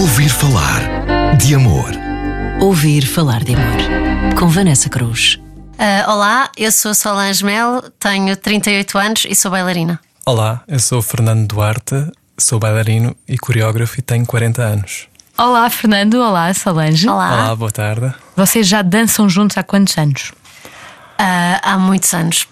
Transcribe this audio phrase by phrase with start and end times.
[0.00, 0.80] Ouvir falar
[1.36, 1.90] de amor.
[2.58, 4.34] Ouvir falar de amor.
[4.34, 5.38] Com Vanessa Cruz.
[5.74, 10.00] Uh, olá, eu sou Solange Mel, tenho 38 anos e sou bailarina.
[10.24, 15.06] Olá, eu sou o Fernando Duarte, sou bailarino e coreógrafo e tenho 40 anos.
[15.36, 16.14] Olá, Fernando.
[16.14, 17.06] Olá, Solange.
[17.06, 17.34] Olá.
[17.34, 18.14] Olá, boa tarde.
[18.34, 20.32] Vocês já dançam juntos há quantos anos?
[21.20, 22.48] Uh, há muitos anos.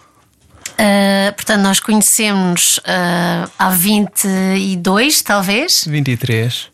[0.79, 5.85] Uh, portanto, nós conhecemos uh, há 22, talvez.
[5.85, 6.55] 23.
[6.67, 6.71] Uh,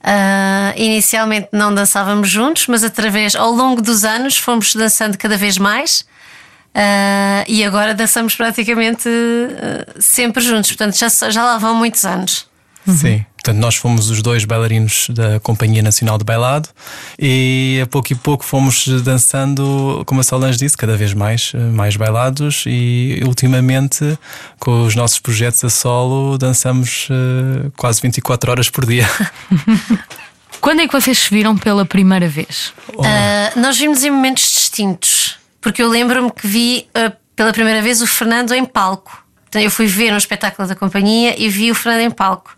[0.77, 6.04] inicialmente não dançávamos juntos, mas através, ao longo dos anos, fomos dançando cada vez mais.
[7.48, 9.09] e agora dançamos praticamente
[9.98, 10.71] sempre juntos.
[10.73, 12.46] Portanto, já, já lá vão muitos anos.
[12.87, 13.25] Sim.
[13.35, 16.69] Portanto, nós fomos os dois bailarinos da Companhia Nacional de Bailado
[17.19, 21.95] e a pouco e pouco fomos dançando, como a Solange disse, cada vez mais, mais
[21.95, 24.19] bailados e ultimamente,
[24.59, 29.07] com os nossos projetos a solo, dançamos uh, quase 24 horas por dia.
[30.61, 32.73] Quando é que vocês se viram pela primeira vez?
[32.97, 33.03] Oh.
[33.03, 38.01] Uh, nós vimos em momentos distintos, porque eu lembro-me que vi uh, pela primeira vez
[38.01, 39.23] o Fernando em palco.
[39.61, 42.51] Eu fui ver um espetáculo da companhia e vi o Fernando em palco.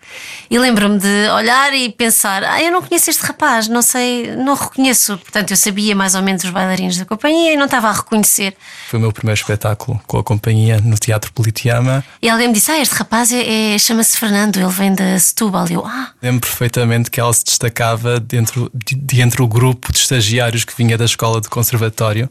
[0.50, 4.54] E lembro-me de olhar e pensar: ah, eu não conheço este rapaz, não sei, não
[4.54, 5.18] reconheço.
[5.18, 8.56] Portanto, eu sabia mais ou menos os bailarinos da companhia e não estava a reconhecer.
[8.88, 12.04] Foi o meu primeiro espetáculo com a companhia no Teatro Politeama.
[12.22, 15.68] E alguém me disse: Ah, este rapaz é, é chama-se Fernando, ele vem da Setúbal.
[15.68, 16.10] E eu, ah.
[16.22, 20.76] Lembro perfeitamente que ela se destacava dentro, de, de entre o grupo de estagiários que
[20.76, 22.30] vinha da escola de conservatório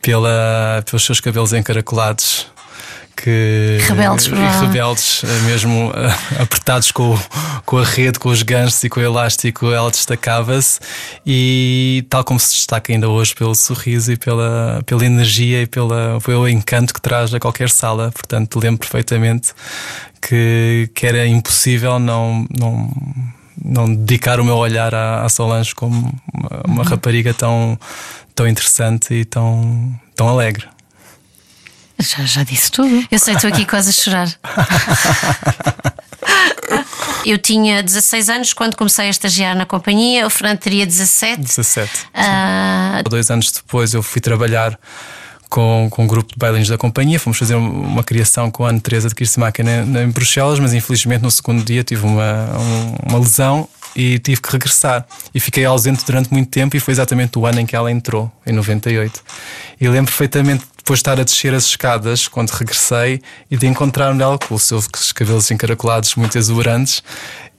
[0.00, 2.46] pela, pelos seus cabelos encaracolados
[3.16, 7.18] que rebeldes, rebeldes eh, mesmo eh, apertados com,
[7.64, 10.78] com a rede, com os ganchos e com o elástico, ela destacava-se
[11.24, 16.20] e tal como se destaca ainda hoje pelo sorriso e pela, pela energia e pela,
[16.20, 18.12] pelo encanto que traz a qualquer sala.
[18.12, 19.54] Portanto, lembro perfeitamente
[20.20, 22.90] que, que era impossível não, não,
[23.64, 26.88] não dedicar o meu olhar à, à Solange como uma, uma uhum.
[26.88, 27.78] rapariga tão,
[28.34, 30.75] tão interessante e tão, tão alegre.
[31.98, 33.06] Já, já disse tudo.
[33.10, 34.28] Eu sei, estou aqui quase a chorar.
[37.24, 41.42] Eu tinha 16 anos quando comecei a estagiar na companhia, o Fernando teria 17.
[41.42, 41.90] 17.
[42.14, 43.08] Uh...
[43.08, 44.78] Dois anos depois eu fui trabalhar
[45.48, 47.18] com, com um grupo de bailarinos da companhia.
[47.18, 51.30] Fomos fazer uma criação com a Ana Teresa de Kirsimaca em Bruxelas, mas infelizmente no
[51.30, 52.48] segundo dia tive uma,
[53.04, 55.04] uma lesão e tive que regressar.
[55.34, 58.30] E fiquei ausente durante muito tempo e foi exatamente o ano em que ela entrou,
[58.46, 59.20] em 98.
[59.80, 63.20] E lembro perfeitamente depois de estar a descer as escadas, quando regressei,
[63.50, 67.02] e de encontrar-me nela com os seus cabelos encaracolados muito exuberantes,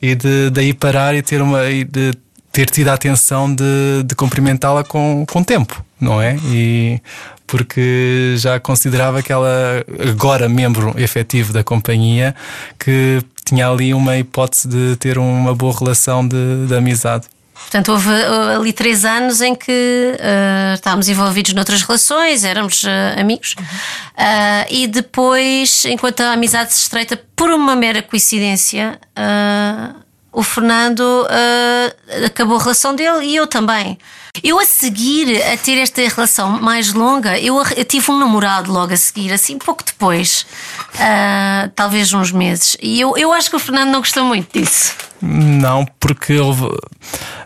[0.02, 1.70] e de daí parar e ter uma.
[1.70, 2.14] E de
[2.54, 6.38] ter tido a atenção de, de cumprimentá-la com, com tempo, não é?
[6.46, 7.02] E
[7.46, 12.34] porque já considerava que ela, agora membro efetivo da companhia,
[12.80, 17.28] que tinha ali uma hipótese de ter uma boa relação de, de amizade.
[17.62, 23.19] Portanto, houve uh, ali três anos em que uh, estávamos envolvidos noutras relações, éramos uh,
[23.19, 30.44] amigos, uh, e depois, enquanto a amizade se estreita por uma mera coincidência, uh, o
[30.44, 33.97] Fernando uh, acabou a relação dele e eu também.
[34.44, 38.94] Eu a seguir a ter esta relação mais longa, eu, eu tive um namorado logo
[38.94, 40.45] a seguir, assim pouco depois,
[40.94, 42.78] uh, talvez uns meses.
[42.79, 44.94] E eu, eu acho que o Fernando não gostou muito disso.
[45.19, 46.69] Não, porque houve.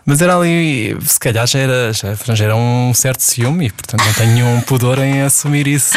[0.04, 4.04] Mas era ali, se calhar já era, já, já era um certo ciúme, e portanto
[4.04, 5.96] não tenho nenhum pudor em assumir isso.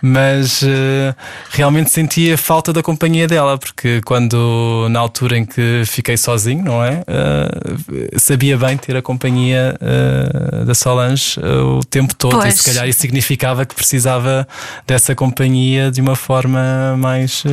[0.00, 1.14] Mas uh,
[1.50, 6.84] realmente sentia falta da companhia dela, porque quando, na altura em que fiquei sozinho, não
[6.84, 7.02] é?
[7.02, 12.54] Uh, sabia bem ter a companhia uh, da Solange o tempo todo, pois.
[12.54, 14.46] e se calhar isso significava que precisava
[14.86, 17.44] dessa companhia de uma forma mais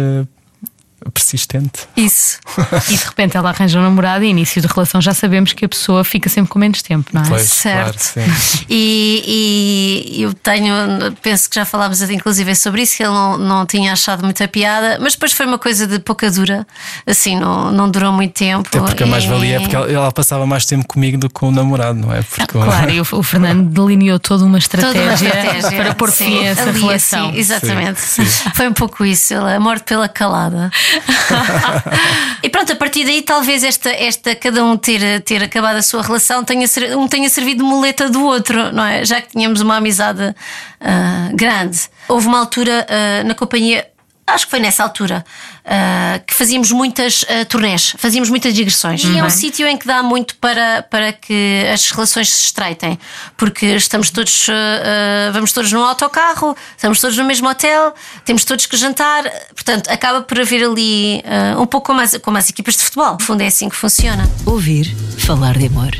[1.09, 1.87] persistente.
[1.95, 2.39] Isso.
[2.89, 5.69] e de repente ela arranja um namorado e início de relação já sabemos que a
[5.69, 7.27] pessoa fica sempre com menos tempo, não é?
[7.27, 8.13] Pois, certo.
[8.13, 8.31] Claro,
[8.69, 10.73] e, e, eu tenho,
[11.21, 14.97] penso que já falámos inclusive sobre isso, que ele não, não tinha achado muita piada,
[14.99, 16.65] mas depois foi uma coisa de pouca dura,
[17.05, 18.67] assim, não, não durou muito tempo.
[18.67, 21.47] Até porque a mais-valia é porque ela, ela, passava mais tempo comigo do que com
[21.47, 22.21] o namorado, não é?
[22.21, 25.95] Porque ah, claro, e o, o, Fernando delineou toda uma estratégia, toda uma estratégia para
[25.95, 27.29] pôr fim a essa ali, relação.
[27.29, 27.99] Assim, exatamente.
[27.99, 28.49] Sim, sim.
[28.53, 30.69] Foi um pouco isso, a morte pela calada.
[32.43, 36.01] e pronto, a partir daí, talvez esta, esta cada um ter, ter acabado a sua
[36.01, 36.65] relação tenha,
[36.97, 39.05] um tenha servido de muleta do outro, não é?
[39.05, 41.79] Já que tínhamos uma amizade uh, grande.
[42.07, 43.87] Houve uma altura uh, na companhia
[44.27, 45.25] acho que foi nessa altura,
[45.65, 49.03] uh, que fazíamos muitas uh, turnés, fazíamos muitas digressões.
[49.03, 52.97] E é um sítio em que dá muito para, para que as relações se estreitem,
[53.37, 57.93] porque estamos todos, uh, vamos todos num autocarro, estamos todos no mesmo hotel,
[58.25, 59.23] temos todos que jantar,
[59.53, 61.23] portanto, acaba por haver ali
[61.57, 63.13] um pouco como as, como as equipas de futebol.
[63.13, 64.29] No fundo, é assim que funciona.
[64.45, 65.91] Ouvir falar de amor.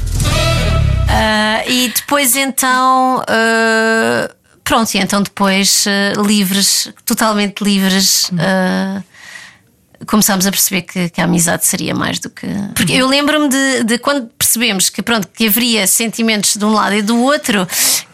[1.67, 3.23] e depois então.
[4.63, 9.03] Pronto, e então depois uh, livres, totalmente livres, uh,
[10.05, 12.47] começámos a perceber que, que, a amizade seria mais do que.
[12.75, 16.95] Porque eu lembro-me de, de, quando percebemos que, pronto, que haveria sentimentos de um lado
[16.95, 17.67] e do outro,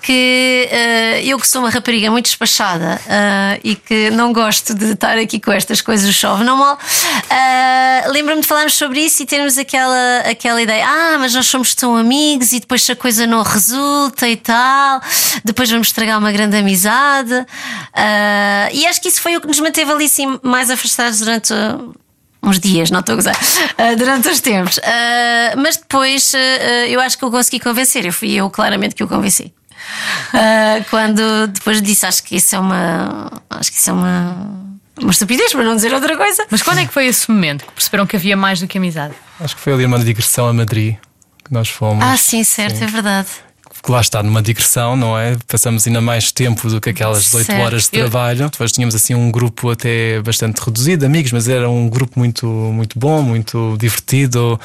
[0.07, 4.94] que uh, eu que sou uma rapariga muito despachada uh, e que não gosto de
[4.94, 9.25] estar aqui com estas coisas chove não mal, uh, lembro-me de falarmos sobre isso e
[9.25, 13.28] termos aquela, aquela ideia: ah, mas nós somos tão amigos e depois se a coisa
[13.28, 15.01] não resulta e tal,
[15.44, 17.45] depois vamos estragar uma grande amizade.
[18.72, 21.54] e acho que isso foi o que nos manteve ali assim, mais afastados durante
[22.42, 24.78] uns dias, não estou a gozar, uh, durante os tempos.
[24.78, 26.38] Uh, mas depois uh,
[26.88, 29.54] eu acho que eu consegui convencer, eu fui eu claramente que o convenci.
[30.90, 33.32] quando depois disse, acho que isso é uma.
[33.50, 34.68] Acho que isso é uma.
[35.00, 36.48] Uma estupidez, para não dizer outra coisa.
[36.50, 39.14] Mas quando é que foi esse momento que perceberam que havia mais do que amizade?
[39.40, 40.96] Acho que foi ali uma digressão a Madrid
[41.46, 42.04] que nós fomos.
[42.04, 42.84] Ah, sim, certo, sim.
[42.84, 43.30] é verdade
[43.92, 45.36] lá está, numa digressão, não é?
[45.48, 48.44] Passamos ainda mais tempo do que aquelas 18 horas de trabalho.
[48.44, 48.50] Eu...
[48.50, 53.00] Depois tínhamos assim um grupo até bastante reduzido, amigos, mas era um grupo muito, muito
[53.00, 54.60] bom, muito divertido,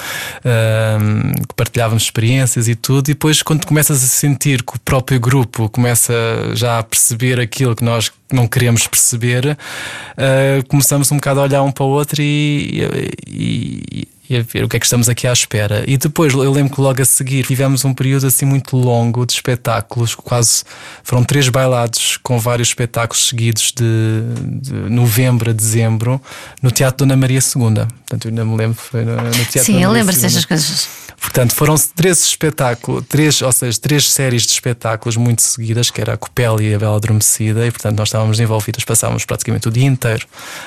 [0.44, 3.08] um, que partilhávamos experiências e tudo.
[3.10, 6.14] E depois, quando começas a sentir que o próprio grupo começa
[6.54, 11.62] já a perceber aquilo que nós não queremos perceber, uh, começamos um bocado a olhar
[11.62, 12.82] um para o outro e,
[13.28, 15.84] e, e a ver o que é que estamos aqui à espera.
[15.86, 19.32] E depois eu lembro que logo a seguir tivemos um período assim muito longo de
[19.32, 20.64] espetáculos, quase
[21.02, 24.22] foram três bailados com vários espetáculos seguidos de,
[24.60, 26.20] de novembro a dezembro
[26.62, 27.86] no Teatro Dona Maria II.
[27.86, 30.88] Portanto, eu ainda me lembro, foi no, no Teatro Sim, Dona eu lembro-se destas coisas.
[31.22, 36.14] Portanto, foram três espetáculos, três, ou seja, três séries de espetáculos muito seguidas, que era
[36.14, 39.86] a Copélia e a Bela Adormecida, e portanto nós estávamos envolvidos, passávamos praticamente o dia
[39.86, 40.26] inteiro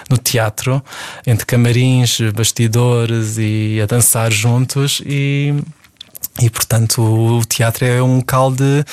[0.10, 0.82] no teatro,
[1.28, 5.54] entre camarins, bastidores e a dançar juntos e
[6.42, 8.84] e portanto o teatro é um local de,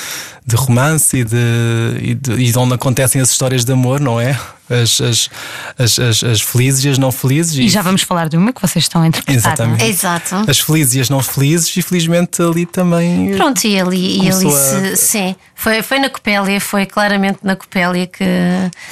[0.47, 1.37] de romance e de,
[2.01, 4.39] e de, e de onde acontecem as histórias de amor, não é?
[4.71, 5.31] As, as,
[5.79, 7.59] as, as, as felizes e as não felizes.
[7.59, 9.37] E, e, já vamos falar de uma que vocês estão a interpretar.
[9.37, 9.85] Exatamente.
[9.85, 9.89] É?
[9.89, 10.37] Exato.
[10.49, 13.35] As felizes e as não felizes, e felizmente ali também.
[13.37, 14.97] Pronto, e ali, e ali a...
[14.97, 15.37] sim.
[15.55, 18.25] Foi, foi na Copélia, foi claramente na Copélia que.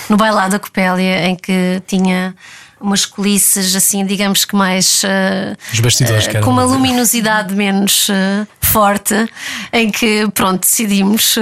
[0.09, 2.35] no bailado da Copélia, em que tinha
[2.81, 8.47] umas colices assim, digamos que mais uh, Os bastidores, uh, com uma luminosidade menos uh,
[8.71, 9.15] forte,
[9.73, 11.37] em que pronto, decidimos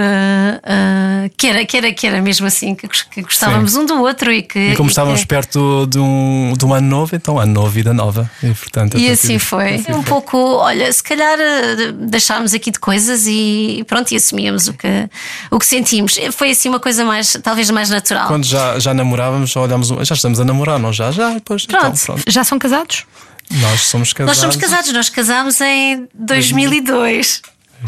[1.36, 3.80] que, era, que, era, que era mesmo assim, que, que gostávamos Sim.
[3.80, 4.72] um do outro e que.
[4.72, 5.26] E como e estávamos que...
[5.26, 8.30] perto de um, de um ano novo, então ano novo, vida nova.
[8.42, 9.74] E, portanto, e assim foi.
[9.74, 10.04] Assim um foi.
[10.04, 11.38] pouco, olha, se calhar
[12.00, 15.08] deixámos aqui de coisas e pronto, e assumíamos o que,
[15.50, 16.18] o que sentimos.
[16.32, 18.28] Foi assim uma coisa mais, talvez mais natural.
[18.28, 21.10] Quando já, já namorávamos, olhámos, já estamos a namorar, não já?
[21.10, 21.86] Já ah, pois, pronto.
[21.86, 22.22] Então, pronto.
[22.26, 23.04] Já são casados?
[23.50, 24.36] Nós somos casados.
[24.36, 27.42] Nós somos casados, nós casámos em 2002.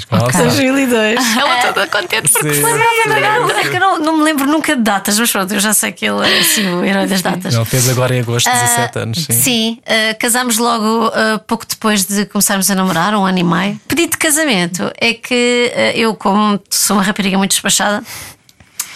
[0.09, 0.43] Okay.
[0.43, 1.19] 2002.
[1.37, 5.19] Ela toda contente porque foi é que eu não, não me lembro nunca de datas,
[5.19, 7.55] mas pronto, eu já sei que ele é assim, o herói das datas.
[7.55, 9.25] Ele fez agora em agosto, 17 uh, anos.
[9.25, 13.45] Sim, sim uh, casámos logo uh, pouco depois de começarmos a namorar, um ano e
[13.45, 13.81] meio.
[13.89, 18.03] Pedido de casamento é que eu, como sou uma rapariga muito despachada,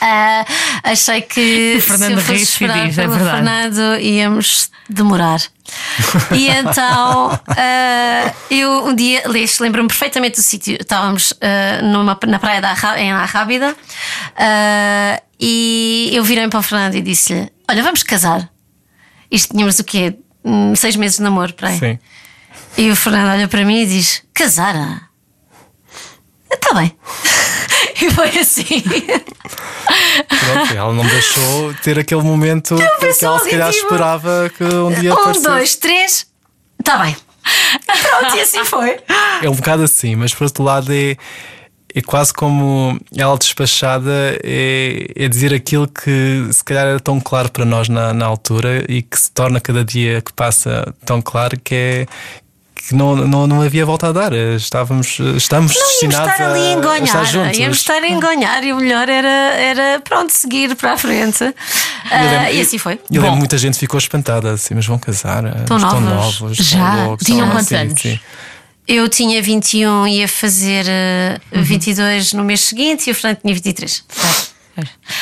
[0.04, 0.44] Uh,
[0.82, 5.40] achei que o Fernando se eu fosse esperar diz, é pelo Fernando íamos demorar.
[6.30, 9.22] e então uh, eu um dia
[9.60, 10.76] lembro-me perfeitamente do sítio.
[10.78, 13.74] Estávamos uh, numa, na praia da, em Arrábida
[15.40, 18.50] e eu virei para o Fernando e disse-lhe: Olha, vamos casar.
[19.30, 20.18] Isto tínhamos o quê?
[20.44, 21.78] Hum, seis meses de namoro, para aí.
[21.78, 21.98] Sim.
[22.76, 25.08] E o Fernando olha para mim e diz: Casar?
[26.50, 26.94] Está bem.
[28.04, 28.82] E foi assim.
[28.82, 34.92] Pronto, ela não deixou ter aquele momento que ela se calhar tipo, esperava que um
[34.92, 35.46] dia Um, aparecesse.
[35.46, 36.26] dois, três,
[36.78, 37.16] está bem.
[37.86, 38.98] Pronto, e assim foi.
[39.42, 41.16] É um bocado assim, mas por outro lado é.
[41.96, 44.10] É quase como ela despachada
[44.42, 48.84] é, é dizer aquilo que se calhar era tão claro para nós na, na altura
[48.88, 52.06] e que se torna cada dia que passa tão claro que é,
[52.86, 54.32] que não, não, não havia volta a dar.
[54.32, 57.58] Estávamos, estamos não, destinados estar ali a, engonhar, a estar juntos.
[57.58, 61.44] Íamos estar a engonhar e o melhor era, era pronto, seguir para a frente.
[61.44, 63.00] Uh, e assim foi.
[63.10, 65.44] Eu lembro muita gente ficou espantada assim, mas vão casar.
[65.60, 66.40] Estão novos.
[66.40, 66.56] novos.
[66.58, 67.16] Já?
[67.24, 68.00] Tinham quantos anos?
[68.00, 68.20] Sim.
[68.86, 71.64] Eu tinha 21 e ia fazer uh, uhum.
[71.64, 74.04] 22 no mês seguinte e o Fernando tinha 23.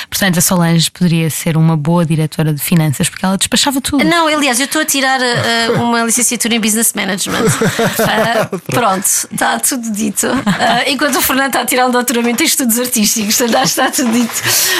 [0.08, 4.04] Portanto, a Solange poderia ser uma boa diretora de finanças porque ela despachava tudo.
[4.04, 7.44] Não, aliás, eu estou a tirar uh, uma licenciatura em Business Management.
[7.44, 10.26] Uh, pronto, está tudo dito.
[10.26, 10.42] Uh,
[10.86, 14.32] enquanto o Fernando está a tirar um doutoramento em estudos artísticos, está tudo dito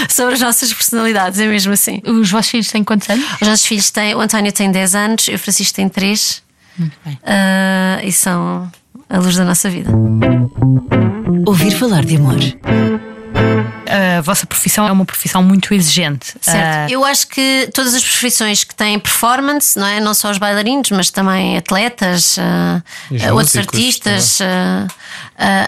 [0.08, 2.00] sobre as nossas personalidades, é mesmo assim.
[2.06, 3.24] Os vossos filhos têm quantos anos?
[3.40, 6.42] Os nossos filhos têm, o António tem 10 anos, o Francisco tem 3.
[6.78, 7.18] Muito bem.
[8.04, 8.70] e são
[9.08, 9.90] a luz da nossa vida.
[11.46, 12.38] Ouvir falar de amor.
[14.16, 16.34] A vossa profissão é uma profissão muito exigente.
[16.40, 16.90] Certo.
[16.90, 20.00] Eu acho que todas as profissões que têm performance, não é?
[20.00, 24.40] Não só os bailarinos, mas também atletas, uh, outros artistas.
[24.40, 24.88] Uh,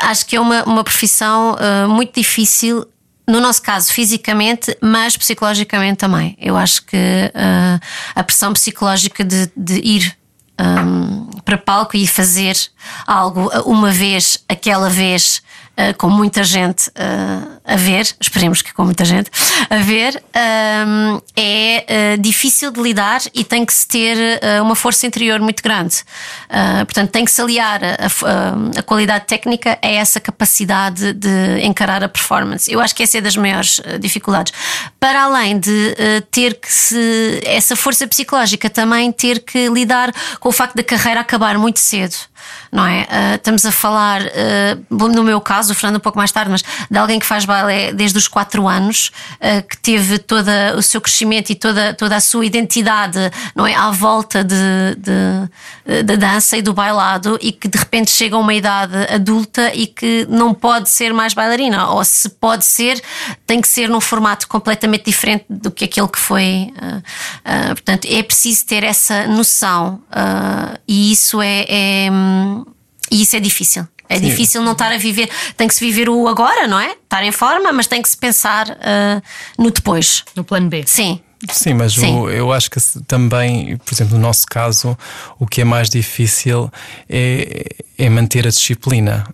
[0.03, 1.57] acho que é uma, uma profissão
[1.89, 2.87] muito difícil
[3.27, 6.37] no nosso caso, fisicamente, mas psicologicamente também.
[6.41, 7.81] Eu acho que uh,
[8.15, 10.17] a pressão psicológica de, de ir
[10.61, 12.57] um, para palco e fazer
[13.07, 15.43] algo uma vez, aquela vez,
[15.79, 19.31] uh, com muita gente uh, a ver, esperemos que com muita gente
[19.71, 20.23] a ver,
[20.87, 24.17] um, é uh, difícil de lidar e tem que se ter
[24.61, 26.05] uma força interior muito grande.
[26.85, 32.09] portanto, tem que se aliar a, a, qualidade técnica a essa capacidade de encarar a
[32.09, 32.71] performance.
[32.71, 34.53] Eu acho que essa é das maiores dificuldades.
[35.01, 35.97] Para além de
[36.31, 41.21] ter que se, essa força psicológica também ter que lidar com o facto da carreira
[41.21, 42.15] acabar muito cedo
[42.75, 43.03] não é?
[43.03, 46.65] Uh, estamos a falar, uh, no meu caso, o Fernando um pouco mais tarde, mas
[46.91, 51.01] de alguém que faz balé desde os 4 anos, uh, que teve todo o seu
[51.01, 53.19] crescimento e toda, toda a sua identidade,
[53.55, 53.77] não é?
[53.77, 54.57] À volta de,
[54.97, 59.73] de, da dança e do bailado e que de repente chega a uma idade adulta
[59.73, 63.01] e que não pode ser mais bailarina, ou se pode ser,
[63.47, 66.73] tem que ser num formato completamente diferente do que aquele que foi.
[67.69, 70.03] portanto, é preciso ter essa noção
[70.89, 72.11] e isso é, é
[73.11, 73.87] e isso é difícil.
[74.09, 74.23] É Sim.
[74.23, 75.31] difícil não estar a viver.
[75.57, 76.93] Tem que se viver o agora, não é?
[76.93, 79.23] Estar em forma, mas tem que se pensar uh,
[79.59, 80.25] no depois.
[80.37, 80.85] No plano B.
[80.87, 81.21] Sim.
[81.51, 82.15] Sim, mas Sim.
[82.15, 84.97] O, eu acho que também, por exemplo, no nosso caso,
[85.39, 86.71] o que é mais difícil
[87.09, 87.65] é,
[87.99, 89.27] é manter a disciplina.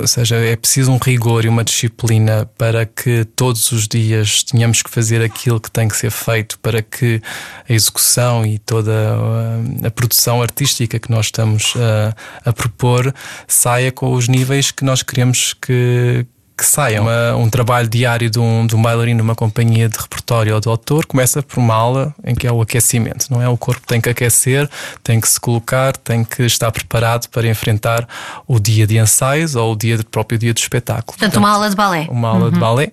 [0.00, 4.82] Ou seja, é preciso um rigor e uma disciplina para que todos os dias tenhamos
[4.82, 7.20] que fazer aquilo que tem que ser feito para que
[7.68, 13.14] a execução e toda a, a produção artística que nós estamos a, a propor
[13.46, 18.38] saia com os níveis que nós queremos que que saia uma, um trabalho diário de
[18.38, 22.14] um, de um bailarino numa companhia de repertório ou de autor começa por uma aula
[22.24, 23.48] em que é o aquecimento, não é?
[23.48, 24.68] O corpo tem que aquecer,
[25.02, 28.06] tem que se colocar, tem que estar preparado para enfrentar
[28.46, 31.04] o dia de ensaios ou o dia de, próprio dia do espetáculo.
[31.06, 32.06] Portanto, Portanto uma aula de balé.
[32.10, 32.50] Uma aula uhum.
[32.50, 32.90] de balé.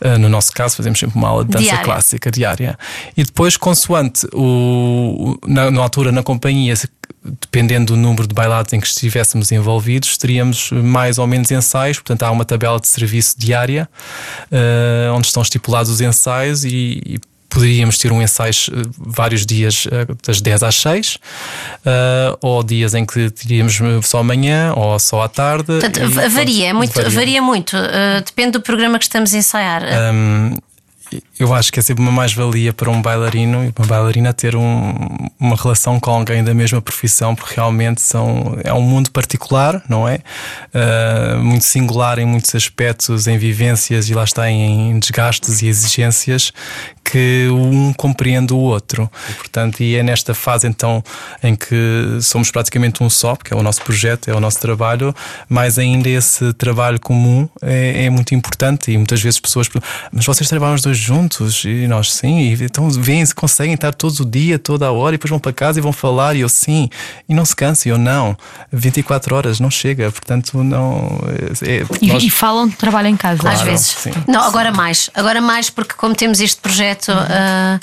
[0.00, 1.84] Uh, no nosso caso, fazemos sempre uma aula de dança diária.
[1.84, 2.78] clássica diária.
[3.16, 6.74] E depois, consoante o, na, na altura na companhia
[7.24, 11.98] dependendo do número de bailados em que estivéssemos envolvidos, teríamos mais ou menos ensaios.
[11.98, 13.88] Portanto, há uma tabela de serviço diária
[14.50, 19.86] uh, onde estão estipulados os ensaios e, e poderíamos ter um ensaio eh, vários dias
[19.86, 21.18] uh, das 10 às 6, uh,
[22.40, 25.64] ou dias em que teríamos só amanhã ou só à tarde.
[25.64, 27.10] Portanto, e, varia, muito, varia.
[27.10, 29.82] varia muito, uh, depende do programa que estamos a ensaiar.
[30.12, 30.56] Um,
[31.38, 34.94] eu acho que é sempre uma mais-valia para um bailarino e uma bailarina ter um,
[35.38, 40.08] uma relação com alguém da mesma profissão, porque realmente são, é um mundo particular, não
[40.08, 40.20] é?
[40.74, 46.52] Uh, muito singular em muitos aspectos, em vivências e lá está em desgastes e exigências
[47.04, 49.10] que um compreende o outro.
[49.30, 51.02] E, portanto, e é nesta fase então
[51.42, 55.14] em que somos praticamente um só, porque é o nosso projeto, é o nosso trabalho,
[55.48, 59.68] mas ainda esse trabalho comum é, é muito importante e muitas vezes pessoas
[60.12, 61.64] mas vocês trabalham os dois juntos?
[61.64, 65.18] E nós sim, e, então vêm, conseguem estar todos o dia, toda a hora, e
[65.18, 66.88] depois vão para casa e vão falar, e eu sim,
[67.28, 68.36] e não se cansa, e eu não.
[68.72, 71.20] 24 horas não chega, portanto, não.
[71.62, 72.22] É, e, nós...
[72.22, 73.86] e, falam de trabalho em casa, claro, às vezes.
[73.86, 74.12] Sim.
[74.26, 77.80] Não, agora mais, agora mais, porque como temos este projeto projeto uh,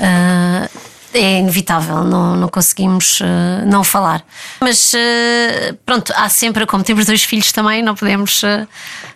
[0.00, 3.24] uh, é inevitável, não, não conseguimos uh,
[3.66, 4.24] não falar.
[4.60, 4.92] Mas
[5.84, 8.42] pronto, há sempre, como temos dois filhos também, não podemos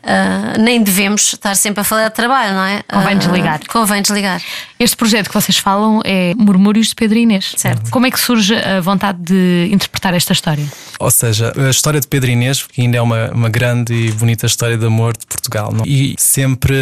[0.07, 2.83] uh, nem devemos estar sempre a falar de trabalho, não é?
[2.83, 3.61] Convém desligar.
[3.61, 4.41] Uh, convém desligar.
[4.79, 7.55] Este projeto que vocês falam é Murmúrios de Pedro Inês.
[7.57, 7.91] Certo.
[7.91, 10.65] Como é que surge a vontade de interpretar esta história?
[10.99, 14.47] Ou seja, a história de Pedro Inês, que ainda é uma, uma grande e bonita
[14.47, 15.73] história de amor de Portugal.
[15.73, 15.85] Não?
[15.85, 16.75] E sempre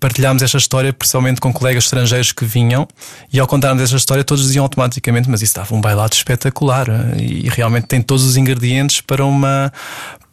[0.00, 2.86] partilhámos esta história, principalmente com colegas estrangeiros que vinham,
[3.32, 6.86] e ao contarmos esta história, todos diziam automaticamente: Mas isso estava um bailado espetacular
[7.18, 9.72] e realmente tem todos os ingredientes para uma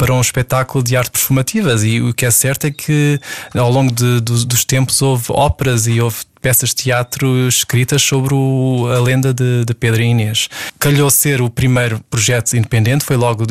[0.01, 1.83] para um espetáculo de arte performativas.
[1.83, 3.19] E o que é certo é que
[3.53, 8.33] ao longo de, do, dos tempos houve óperas e houve peças de teatro escritas sobre
[8.33, 10.49] o, a lenda de, de Pedro Inês.
[10.79, 13.45] Calhou ser o primeiro projeto independente, foi logo,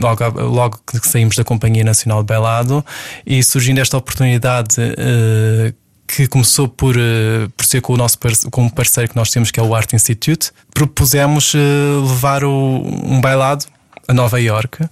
[0.00, 2.82] logo, logo que saímos da Companhia Nacional de Belado
[3.26, 4.76] e surgindo esta oportunidade.
[4.80, 5.79] Uh,
[6.14, 8.18] que começou por, uh, por ser com o nosso
[8.50, 11.58] com um parceiro que nós temos, que é o Art Institute, propusemos uh,
[12.02, 13.64] levar o, um bailado
[14.08, 14.88] a Nova York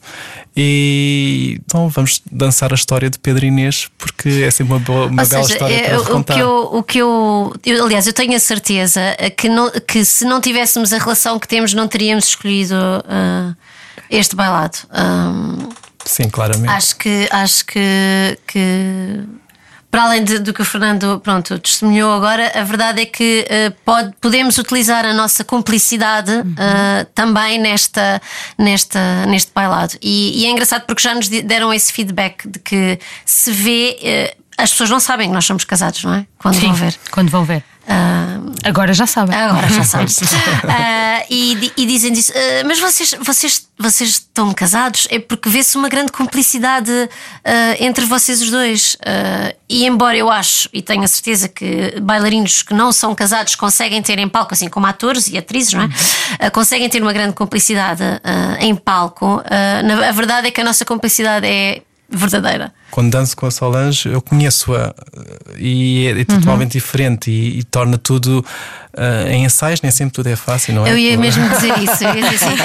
[0.56, 5.24] e então vamos dançar a história de Pedro Inês porque é sempre uma, boa, uma
[5.24, 8.36] bela seja, história é, para o Que eu, o que eu, eu, aliás, eu tenho
[8.36, 9.00] a certeza
[9.36, 13.56] que, não, que se não tivéssemos a relação que temos, não teríamos escolhido uh,
[14.08, 14.78] este bailado.
[14.92, 15.68] Um,
[16.04, 16.70] Sim, claramente.
[16.70, 19.24] Acho que acho que, que
[19.90, 23.74] para além de, do que o Fernando pronto, testemunhou agora, a verdade é que uh,
[23.84, 26.52] pode, podemos utilizar a nossa cumplicidade uhum.
[26.52, 28.20] uh, também nesta,
[28.58, 29.94] nesta, neste bailado.
[30.02, 33.98] E, e, é engraçado porque já nos deram esse feedback de que se vê.
[34.36, 36.26] Uh, as pessoas não sabem que nós somos casados, não é?
[36.36, 36.98] Quando Sim, vão ver.
[37.12, 37.64] Quando vão ver.
[37.88, 39.34] Uh, agora já sabem.
[39.34, 40.18] Agora já sabes.
[40.18, 40.26] uh,
[41.30, 42.32] e, e, dizem isso.
[42.32, 45.06] Uh, mas vocês, vocês, vocês estão casados?
[45.10, 46.90] É porque vê-se uma grande cumplicidade
[47.78, 48.96] entre vocês os dois.
[49.68, 54.02] e embora eu acho e tenho a certeza que bailarinos que não são casados conseguem
[54.02, 55.88] ter em palco, assim como atores e atrizes, não
[56.40, 56.50] é?
[56.50, 58.02] conseguem ter uma grande cumplicidade
[58.60, 59.42] em palco.
[59.84, 62.72] Na, a verdade é que a nossa cumplicidade é verdadeira.
[62.90, 64.94] Quando danço com a Solange, eu conheço-a
[65.56, 66.80] e é, é totalmente uhum.
[66.80, 68.44] diferente e, e, torna tudo
[68.96, 70.92] uh, em ensaios, nem sempre tudo é fácil, não é?
[70.92, 72.04] Eu ia mesmo dizer isso.
[72.04, 72.56] Eu ia dizer assim,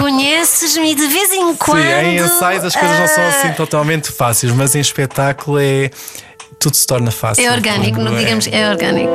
[0.00, 1.82] conheces-me de vez em quando.
[1.82, 3.00] Sim, em ensaios as coisas uh...
[3.00, 5.90] não são assim ah, totalmente fáceis, mas em espetáculo é
[6.60, 7.44] tudo se torna fácil.
[7.44, 8.18] É orgânico, não é...
[8.18, 9.12] digamos, é orgânico.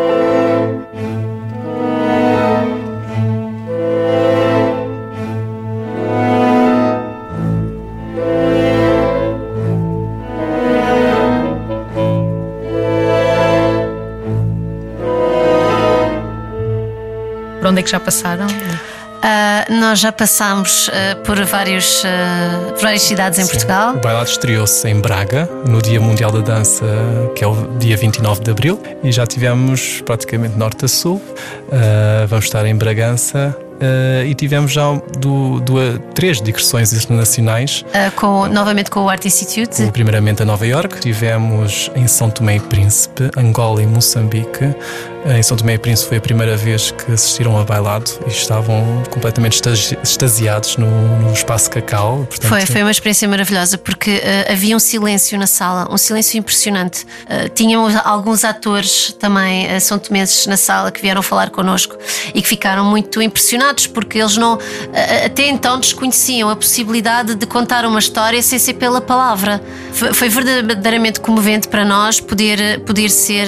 [17.78, 18.48] Onde é que já passaram?
[18.48, 20.92] Uh, nós já passámos uh,
[21.24, 23.52] por vários, uh, várias cidades em Sim.
[23.52, 23.96] Portugal.
[23.96, 26.86] O bailado estreou-se em Braga, no Dia Mundial da Dança,
[27.36, 31.22] que é o dia 29 de abril, e já tivemos praticamente norte a sul.
[32.28, 37.86] vamos estar em Bragança, Uh, e tivemos já do, do, três digressões internacionais.
[37.90, 39.92] Uh, com, novamente com o Art Institute?
[39.92, 44.76] Primeiramente a Nova York, tivemos em São Tomé e Príncipe, Angola e Moçambique.
[45.28, 48.30] Uh, em São Tomé e Príncipe foi a primeira vez que assistiram a bailado e
[48.30, 49.62] estavam completamente
[50.02, 52.26] extasiados no, no espaço Cacau.
[52.30, 52.48] Portanto...
[52.48, 57.06] Foi, foi uma experiência maravilhosa porque havia um silêncio na sala, um silêncio impressionante.
[57.54, 61.98] tínhamos alguns atores também, São Tomenses, na sala que vieram falar connosco
[62.34, 64.58] e que ficaram muito impressionados porque eles não
[65.26, 69.62] até então desconheciam a possibilidade de contar uma história sem ser pela palavra.
[69.92, 73.48] Foi verdadeiramente comovente para nós poder poder ser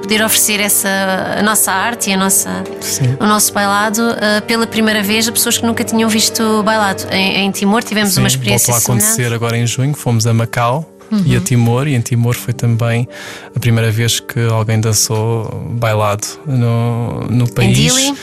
[0.00, 3.16] poder oferecer essa a nossa arte e a nossa Sim.
[3.20, 7.46] o nosso bailado eh, pela primeira vez a pessoas que nunca tinham visto bailado em,
[7.46, 10.98] em Timor tivemos Sim, uma experiência voltou a acontecer agora em junho fomos a Macau
[11.10, 11.22] uhum.
[11.24, 13.08] e a Timor, e em Timor foi também
[13.54, 17.70] a primeira vez que alguém dançou bailado no, no país.
[17.70, 18.14] Em Dili.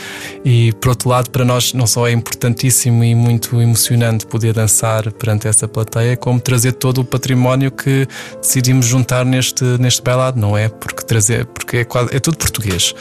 [0.45, 5.12] E por outro lado, para nós não só é importantíssimo e muito emocionante poder dançar
[5.12, 8.08] perante essa plateia, como trazer todo o património que
[8.39, 10.69] decidimos juntar neste, neste bailado, não é?
[10.69, 12.93] Porque trazer, porque é, quase, é tudo português.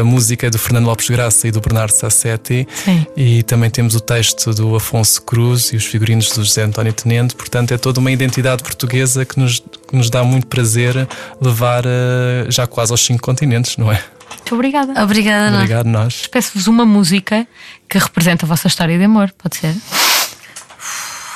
[0.00, 3.06] A música é do Fernando Lopes Graça e do Bernardo Sassetti, Sim.
[3.16, 7.36] e também temos o texto do Afonso Cruz e os figurinos do José António Tenente,
[7.36, 11.06] portanto é toda uma identidade portuguesa que nos, que nos dá muito prazer
[11.40, 14.02] levar uh, já quase aos cinco continentes, não é?
[14.50, 15.02] Muito obrigada.
[15.04, 16.26] Obrigada, Obrigado, nós.
[16.26, 17.46] Peço-vos uma música
[17.88, 19.74] que representa a vossa história de amor, pode ser?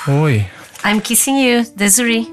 [0.09, 0.45] Oi.
[0.85, 2.29] I'm Kissing You, Desiree.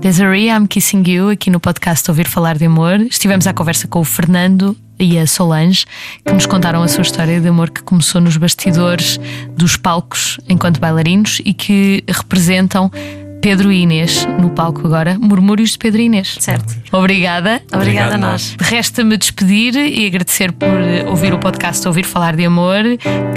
[0.00, 3.00] Desiree, I'm Kissing You, aqui no podcast Ouvir Falar de Amor.
[3.02, 5.86] Estivemos à conversa com o Fernando e a Solange,
[6.26, 9.20] que nos contaram a sua história de amor que começou nos bastidores
[9.56, 12.90] dos palcos enquanto bailarinos e que representam
[13.40, 15.18] Pedro e Inês no palco agora.
[15.18, 16.36] Murmúrios de Pedro e Inês.
[16.40, 16.74] Certo.
[16.92, 17.62] Obrigada.
[17.72, 18.56] Obrigada a nós.
[18.60, 20.68] Resta-me despedir e agradecer por
[21.08, 22.82] ouvir o podcast Ouvir Falar de Amor,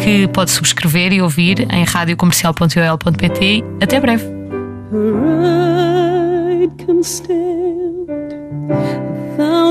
[0.02, 3.64] que pode subscrever e ouvir em radiocomercial.ol.pt.
[3.82, 4.26] Até breve.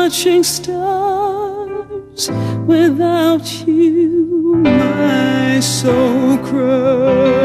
[0.07, 2.31] Watching stars
[2.65, 7.36] without you, my soul cries.